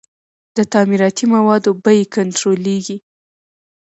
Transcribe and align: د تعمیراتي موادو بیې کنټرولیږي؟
د 0.55 0.57
تعمیراتي 0.73 1.25
موادو 1.33 1.71
بیې 1.83 2.05
کنټرولیږي؟ 2.15 2.97